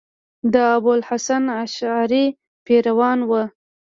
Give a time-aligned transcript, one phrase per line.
[0.53, 2.25] د ابو الحسن اشعري
[2.65, 3.43] پیروان وو.